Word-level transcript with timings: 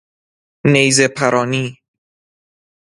نیزه 0.71 1.07
پرانی 1.07 1.77